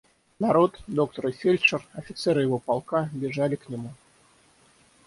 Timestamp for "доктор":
0.87-1.27